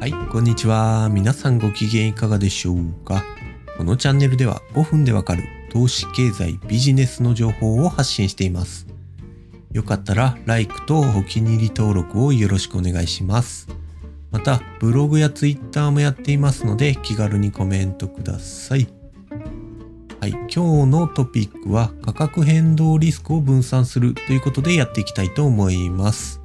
[0.00, 1.10] はい、こんにちは。
[1.12, 3.22] 皆さんご機嫌いかがでしょうか？
[3.76, 8.86] このチャンネルでは5分でわかる投資経済ビジネスの情報を発信しています。
[9.72, 13.68] よかったら、LIKE とお気に入り登録をよろしくお願いします。
[14.30, 18.88] また、ブログや Twitter もやっていますので、気軽にコメントください。
[20.18, 26.40] はい、今日のトピックは価格変動リスクを分散するということでやっていきたいと思います。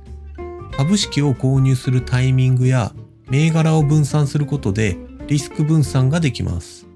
[0.76, 2.92] 株式を購入するタイミングや
[3.30, 4.98] 銘柄を分散することで
[5.28, 6.88] リスク分散ができます。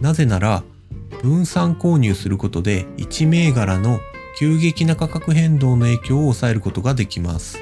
[0.00, 0.62] なぜなら、
[1.22, 4.00] 分散購入することで1銘柄の
[4.38, 7.58] 急激な価格変動の影響を抑えることができます。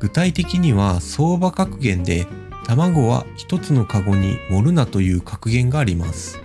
[0.00, 2.26] 具体的には相場格言で
[2.66, 6.40] 卵は一つのカゴに盛るなという格言があります。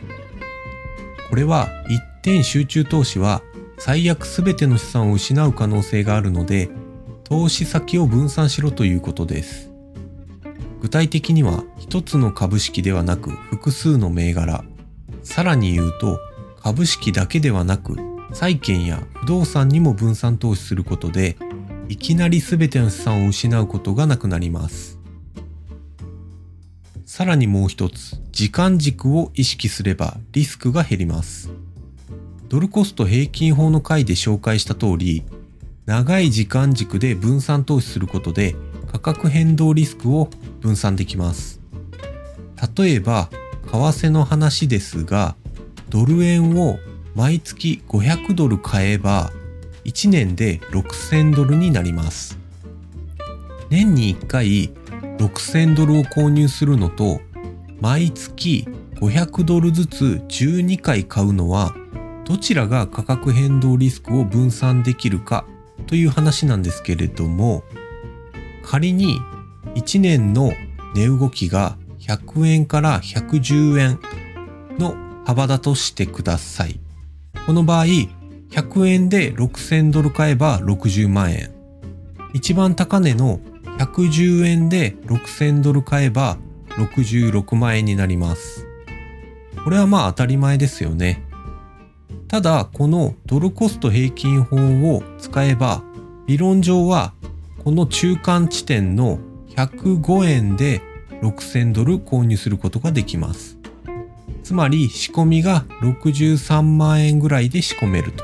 [1.30, 3.42] これは一点集中投資は
[3.80, 6.70] 最悪全ての資産を失う可能性があるので
[7.30, 9.70] 投資先を分散しろということです。
[10.80, 14.64] 具体的には一つの株式ではなく複数の銘柄。
[15.24, 16.22] さらに言うと
[16.62, 17.98] 株式だけではなく
[18.32, 21.36] 債券や不動産にも分散投資することで
[21.90, 24.98] いきなり全ての資産を失うことがなくなります。
[27.06, 31.50] さらにもう一つ、時間軸を意識すればリスクが減ります。
[32.48, 35.26] ドルコスト平均法の回で紹介した通り、
[35.88, 38.58] 長い時間軸で分散投資することで
[38.92, 41.62] 価格変動リスクを分散できます。
[42.78, 43.30] 例えば、
[43.66, 45.38] 為替の話ですが、
[45.88, 46.78] ドル円を
[47.16, 49.32] 毎月500ドル買えば、
[49.86, 52.38] 1年で6000ドルになります。
[53.70, 54.70] 年に1回
[55.20, 57.22] 6000ドルを購入するのと、
[57.80, 61.74] 毎月500ドルずつ12回買うのは、
[62.26, 65.46] どちらが価格変動リスクを分散できるか
[65.88, 67.64] という話なんですけれども、
[68.64, 69.20] 仮に
[69.76, 70.52] 1年の
[70.94, 74.00] 値動きが100円から110円
[74.78, 76.80] の幅だとしてください。
[77.46, 81.52] この場合、100円で6000ドル買えば60万円。
[82.34, 83.40] 一番高値の
[83.80, 86.38] 110円で6000ドル買えば
[86.70, 88.66] 66万円になります。
[89.64, 91.24] これはまあ当たり前ですよね。
[92.28, 94.58] ただ、このドルコスト平均法
[94.96, 95.84] を使えば、
[96.28, 97.14] 理論上は
[97.64, 99.20] この中間地点の
[99.56, 100.82] 105円で
[101.22, 103.58] 6000ドル購入することができます。
[104.44, 108.24] つまり仕込みが63万円ぐらいで仕込めると。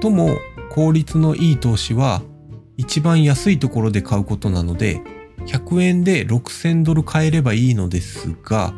[0.00, 0.36] 最も
[0.70, 2.22] 効率のいい投資は
[2.76, 5.02] 一番安いところで買うことなので
[5.46, 8.72] 100円で6000ドル買えればいいのですが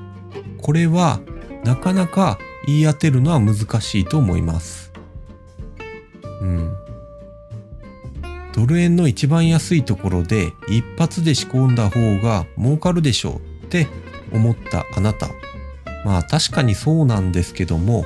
[0.60, 1.20] これは
[1.64, 4.92] なかなか言い当てるのは難しいと思います。
[6.40, 6.76] うん。
[8.54, 13.88] ドル円の一番安いところで一発で仕込んだ方が儲かるでしょうって
[14.32, 15.28] 思ったあなた。
[16.04, 18.04] まあ確かにそうなんですけども、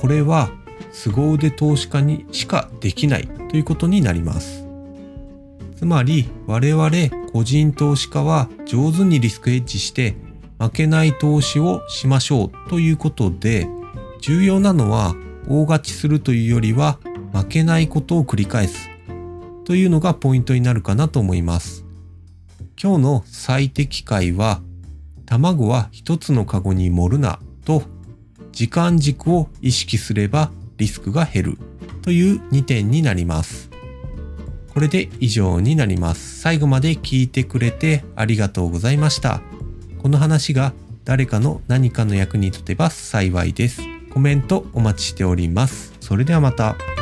[0.00, 0.50] これは
[0.92, 4.66] 凄腕投資家にしかできないということになります。
[5.76, 6.90] つまり我々
[7.32, 10.16] 個人投資家は上手にリスクヘッジして
[10.58, 13.68] 負けない投資をしましょうということで
[14.26, 15.14] 重要なのは
[15.50, 16.98] 大勝ちするというよりは
[17.34, 18.88] 負けないことを繰り返す
[19.66, 21.84] というのがポイントになるかなと思います。
[22.82, 24.62] 今日の最適解は
[25.26, 27.82] 卵は一つのカゴに盛るなと
[28.50, 31.58] 時間軸を意識すればリスクが減る
[32.00, 33.68] という2点になります。
[34.72, 36.40] これで以上になります。
[36.40, 39.42] 最後まで聞いてくれてありがとうございました。
[40.00, 40.72] この話が
[41.04, 43.93] 誰かの何かの役に立てば幸いです。
[44.14, 45.92] コメントお待ちしております。
[46.00, 46.93] それではまた。